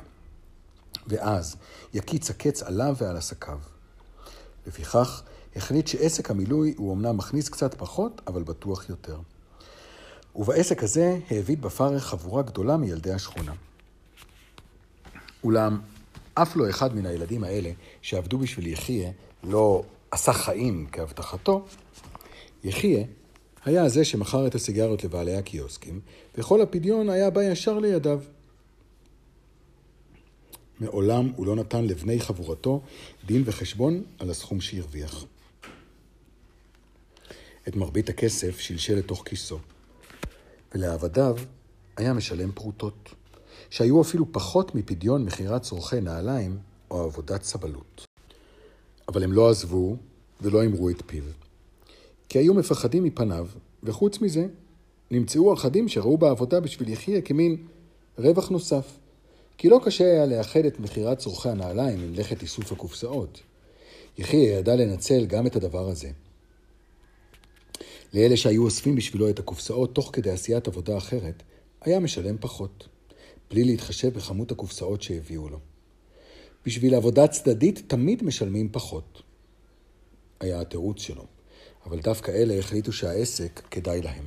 ואז 1.08 1.56
יקיץ 1.94 2.30
הקץ 2.30 2.64
עליו 2.64 2.96
ועל 2.98 3.18
עסקיו. 3.18 3.60
לפיכך, 4.68 5.22
החליט 5.56 5.88
שעסק 5.88 6.32
המילוי 6.32 6.74
הוא 6.78 6.94
אמנם 6.94 7.18
מכניס 7.18 7.50
קצת 7.50 7.74
פחות, 7.74 8.22
אבל 8.28 8.44
בטוח 8.44 8.90
יותר. 8.90 9.20
ובעסק 10.36 10.84
הזה 10.84 11.20
העביד 11.30 11.62
בפרך 11.62 12.06
חבורה 12.06 12.44
גדולה 12.44 12.78
מילדי 12.78 13.12
השכונה. 13.14 13.54
אולם 15.44 15.80
אף 16.34 16.56
לא 16.56 16.70
אחד 16.70 16.96
מן 16.96 17.06
הילדים 17.06 17.44
האלה 17.44 17.72
שעבדו 18.02 18.38
בשביל 18.38 18.68
יחיה 18.68 19.12
לא 19.44 19.84
עשה 20.12 20.34
חיים 20.34 20.88
כהבטחתו, 20.92 21.66
יחיה 22.64 23.06
היה 23.66 23.90
זה 23.90 24.06
שמכר 24.06 24.48
את 24.48 24.56
הסיגריות 24.56 25.04
לבעלי 25.04 25.36
הקיוסקים, 25.36 26.00
וכל 26.38 26.62
הפדיון 26.62 27.10
היה 27.10 27.30
בא 27.30 27.44
ישר 27.44 27.80
לידיו. 27.80 28.22
מעולם 30.80 31.32
הוא 31.36 31.46
לא 31.46 31.56
נתן 31.56 31.86
לבני 31.86 32.20
חבורתו 32.20 32.82
דין 33.26 33.44
וחשבון 33.46 34.04
על 34.20 34.30
הסכום 34.30 34.62
שהרוויח. 34.62 35.26
את 37.68 37.76
מרבית 37.76 38.10
הכסף 38.10 38.60
שלשל 38.60 38.96
לתוך 38.96 39.24
כיסו, 39.26 39.60
ולעבדיו 40.76 41.36
היה 41.98 42.14
משלם 42.14 42.52
פרוטות. 42.52 43.10
שהיו 43.70 44.02
אפילו 44.02 44.32
פחות 44.32 44.76
מפדיון 44.76 45.26
מכירת 45.26 45.62
צורכי 45.62 46.02
נעליים 46.02 46.60
או 46.92 47.04
עבודת 47.04 47.44
סבלות. 47.44 48.06
אבל 49.08 49.24
הם 49.24 49.34
לא 49.34 49.50
עזבו 49.50 49.98
ולא 50.42 50.66
אמרו 50.66 50.90
את 50.90 51.04
פיו. 51.06 51.24
כי 52.30 52.40
היו 52.40 52.54
מפחדים 52.54 53.04
מפניו, 53.04 53.48
וחוץ 53.84 54.22
מזה, 54.22 54.46
נמצאו 55.12 55.54
אחדים 55.54 55.88
שראו 55.88 56.18
בעבודה 56.18 56.60
בשביל 56.60 56.90
יחיה 56.90 57.22
כמין 57.22 57.58
רווח 58.18 58.50
נוסף. 58.50 58.98
כי 59.58 59.70
לא 59.70 59.80
קשה 59.86 60.06
היה 60.06 60.26
לאחד 60.26 60.66
את 60.66 60.80
מכירת 60.80 61.18
צורכי 61.18 61.50
הנעליים 61.50 62.00
עם 62.00 62.14
לכת 62.14 62.42
איסוף 62.42 62.72
הקופסאות. 62.72 63.42
יחיה 64.18 64.58
ידע 64.58 64.76
לנצל 64.76 65.26
גם 65.26 65.48
את 65.48 65.56
הדבר 65.56 65.90
הזה. 65.90 66.10
לאלה 68.14 68.38
שהיו 68.38 68.64
אוספים 68.64 68.96
בשבילו 68.96 69.30
את 69.30 69.40
הקופסאות 69.40 69.96
תוך 69.96 70.10
כדי 70.14 70.30
עשיית 70.30 70.68
עבודה 70.68 70.98
אחרת, 70.98 71.44
היה 71.82 72.00
משלם 72.00 72.38
פחות. 72.40 72.88
בלי 73.50 73.64
להתחשב 73.64 74.14
בכמות 74.14 74.52
הקופסאות 74.52 75.02
שהביאו 75.02 75.50
לו. 75.50 75.60
בשביל 76.66 76.96
עבודה 76.96 77.28
צדדית 77.28 77.84
תמיד 77.88 78.24
משלמים 78.24 78.70
פחות. 78.72 79.22
היה 80.40 80.62
התירוץ 80.62 81.02
שלו, 81.02 81.26
אבל 81.88 82.00
דווקא 82.00 82.32
אלה 82.32 82.60
החליטו 82.60 82.94
שהעסק 82.94 83.62
כדאי 83.72 84.02
להם. 84.02 84.24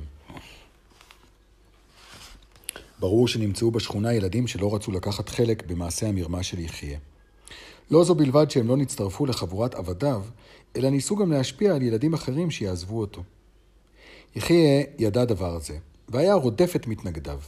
ברור 2.99 3.27
שנמצאו 3.27 3.71
בשכונה 3.71 4.13
ילדים 4.13 4.47
שלא 4.47 4.75
רצו 4.75 4.91
לקחת 4.91 5.29
חלק 5.29 5.65
במעשה 5.65 6.07
המרמה 6.07 6.43
של 6.43 6.59
יחיה. 6.59 6.99
לא 7.91 8.03
זו 8.03 8.15
בלבד 8.15 8.51
שהם 8.51 8.67
לא 8.67 8.77
נצטרפו 8.77 9.25
לחבורת 9.25 9.75
עבדיו, 9.75 10.23
אלא 10.75 10.89
ניסו 10.89 11.15
גם 11.15 11.31
להשפיע 11.31 11.75
על 11.75 11.81
ילדים 11.81 12.13
אחרים 12.13 12.51
שיעזבו 12.51 12.99
אותו. 12.99 13.23
יחיה 14.35 14.83
ידע 14.99 15.25
דבר 15.25 15.59
זה, 15.59 15.77
והיה 16.09 16.33
רודף 16.33 16.75
את 16.75 16.87
מתנגדיו. 16.87 17.39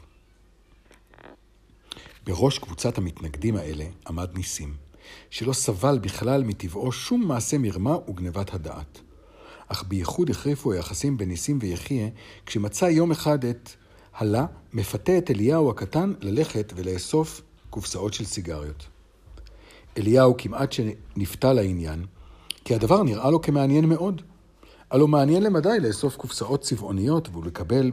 בראש 2.24 2.60
קבוצת 2.60 2.98
המתנגדים 2.98 3.56
האלה 3.56 3.86
עמד 4.08 4.30
ניסים, 4.36 4.74
שלא 5.30 5.54
סבל 5.54 6.00
בכלל 6.00 6.44
מטבעו 6.44 6.92
שום 6.92 7.28
מעשה 7.28 7.58
מרמה 7.58 7.98
וגנבת 8.10 8.54
הדעת. 8.54 9.02
אך 9.74 9.84
בייחוד 9.84 10.30
החריפו 10.30 10.72
היחסים 10.72 11.18
בין 11.18 11.30
ניסים 11.30 11.60
ויחיה, 11.62 12.08
כשמצא 12.46 12.86
יום 12.86 13.12
אחד 13.12 13.46
את 13.46 13.70
הלה 14.14 14.46
מפתה 14.74 15.18
את 15.18 15.32
אליהו 15.32 15.70
הקטן 15.70 16.14
ללכת 16.22 16.74
ולאסוף 16.76 17.42
קופסאות 17.70 18.14
של 18.14 18.26
סיגריות. 18.26 18.86
אליהו 19.98 20.38
כמעט 20.38 20.72
שנפתה 20.72 21.54
לעניין, 21.54 22.06
כי 22.66 22.76
הדבר 22.76 23.04
נראה 23.04 23.32
לו 23.32 23.42
כמעניין 23.42 23.86
מאוד. 23.86 24.22
הלא 24.92 25.08
מעניין 25.08 25.44
למדי 25.44 25.80
לאסוף 25.80 26.16
קופסאות 26.16 26.62
צבעוניות 26.62 27.30
ולקבל 27.36 27.92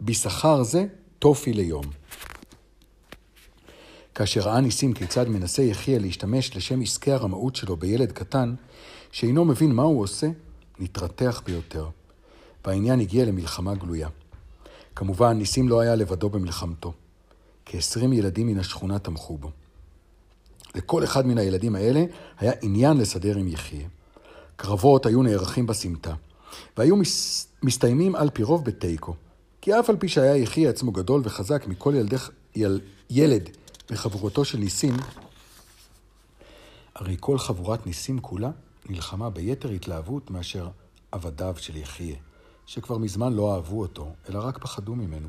בשכר 0.00 0.62
זה 0.62 0.86
טופי 1.18 1.52
ליום. 1.52 1.84
כאשר 4.14 4.40
ראה 4.40 4.60
ניסים 4.60 4.92
כיצד 4.92 5.28
מנסה 5.28 5.62
יחיה 5.62 5.98
להשתמש 5.98 6.56
לשם 6.56 6.80
עסקי 6.80 7.12
הרמאות 7.12 7.56
שלו 7.56 7.76
בילד 7.76 8.12
קטן, 8.12 8.54
שאינו 9.12 9.44
מבין 9.44 9.72
מה 9.72 9.82
הוא 9.82 10.02
עושה, 10.02 10.26
נתרתח 10.80 11.42
ביותר. 11.46 11.88
והעניין 12.64 13.00
הגיע 13.00 13.24
למלחמה 13.24 13.74
גלויה. 13.74 14.08
כמובן, 14.96 15.38
ניסים 15.38 15.68
לא 15.68 15.80
היה 15.80 15.94
לבדו 15.94 16.28
במלחמתו. 16.28 16.92
כעשרים 17.66 18.12
ילדים 18.12 18.46
מן 18.46 18.58
השכונה 18.58 18.98
תמכו 18.98 19.38
בו. 19.38 19.50
לכל 20.74 21.04
אחד 21.04 21.26
מן 21.26 21.38
הילדים 21.38 21.74
האלה 21.74 22.04
היה 22.38 22.52
עניין 22.62 22.96
לסדר 22.96 23.36
עם 23.36 23.48
יחיה. 23.48 23.88
קרבות 24.56 25.06
היו 25.06 25.22
נערכים 25.22 25.66
בסמטה, 25.66 26.14
והיו 26.76 26.96
מס... 26.96 27.46
מסתיימים 27.62 28.14
על 28.14 28.30
פי 28.30 28.42
רוב 28.42 28.64
בתיקו. 28.64 29.14
כי 29.60 29.80
אף 29.80 29.90
על 29.90 29.96
פי 29.96 30.08
שהיה 30.08 30.36
יחיה 30.36 30.70
עצמו 30.70 30.92
גדול 30.92 31.20
וחזק 31.24 31.66
מכל 31.66 31.94
ילדי... 31.96 32.16
יל... 32.56 32.80
ילד 33.10 33.50
בחבורתו 33.90 34.44
של 34.44 34.58
ניסים, 34.58 34.96
הרי 36.94 37.16
כל 37.20 37.38
חבורת 37.38 37.86
ניסים 37.86 38.20
כולה 38.20 38.50
נלחמה 38.88 39.30
ביתר 39.30 39.68
התלהבות 39.68 40.30
מאשר 40.30 40.68
עבדיו 41.12 41.54
של 41.58 41.76
יחיה, 41.76 42.16
שכבר 42.66 42.98
מזמן 42.98 43.32
לא 43.32 43.54
אהבו 43.54 43.80
אותו, 43.80 44.12
אלא 44.28 44.38
רק 44.38 44.58
פחדו 44.58 44.94
ממנו. 44.94 45.28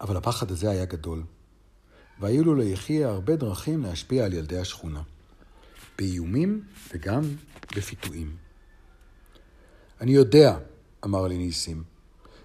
אבל 0.00 0.16
הפחד 0.16 0.50
הזה 0.50 0.70
היה 0.70 0.84
גדול, 0.84 1.22
והיו 2.20 2.44
לו 2.44 2.54
ליחיה 2.54 3.08
הרבה 3.08 3.36
דרכים 3.36 3.82
להשפיע 3.82 4.24
על 4.24 4.32
ילדי 4.32 4.58
השכונה, 4.58 5.02
באיומים 5.98 6.64
וגם 6.94 7.22
בפיתויים. 7.76 8.36
אני 10.00 10.12
יודע, 10.12 10.58
אמר 11.04 11.26
לי 11.26 11.38
ניסים, 11.38 11.82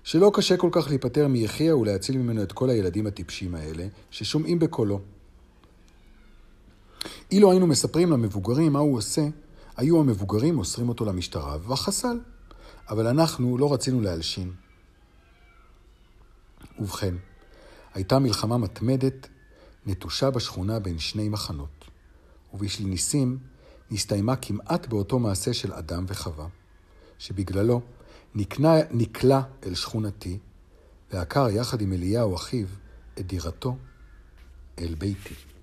שלא 0.04 0.32
קשה 0.34 0.58
כל 0.58 0.70
כך 0.72 0.88
להיפטר 0.88 1.28
מיחיה 1.28 1.76
ולהציל 1.76 2.18
ממנו 2.18 2.44
את 2.44 2.52
כל 2.52 2.70
הילדים 2.70 3.08
הטיפשים 3.08 3.56
האלה, 3.56 3.88
ששומעים 4.12 4.60
בקולו. 4.60 5.02
אילו 7.32 7.52
היינו 7.52 7.68
מספרים 7.68 8.12
למבוגרים 8.12 8.74
מה 8.74 8.80
הוא 8.80 8.98
עושה, 8.98 9.28
היו 9.78 10.00
המבוגרים 10.00 10.56
מוסרים 10.56 10.90
אותו 10.90 11.06
למשטרה 11.06 11.58
וחסל. 11.68 12.20
אבל 12.90 13.08
אנחנו 13.08 13.58
לא 13.58 13.74
רצינו 13.74 14.02
להלשין. 14.02 14.52
ובכן, 16.80 17.16
הייתה 17.94 18.20
מלחמה 18.20 18.58
מתמדת, 18.58 19.28
נטושה 19.86 20.32
בשכונה 20.32 20.80
בין 20.80 21.00
שני 21.00 21.30
מחנות, 21.30 21.86
ובשביל 22.54 22.88
ניסים 22.88 23.38
נסתיימה 23.92 24.36
כמעט 24.36 24.88
באותו 24.88 25.20
מעשה 25.20 25.54
של 25.54 25.74
אדם 25.74 26.06
וחווה, 26.08 26.48
שבגללו 27.18 27.82
נקנה, 28.36 28.76
נקלע 28.92 29.42
אל 29.66 29.76
שכונתי, 29.76 30.40
ועקר 31.14 31.50
יחד 31.50 31.82
עם 31.82 31.94
אליהו 31.94 32.36
אחיו 32.36 32.68
את 33.20 33.28
דירתו 33.28 33.78
אל 34.80 34.96
ביתי. 34.96 35.55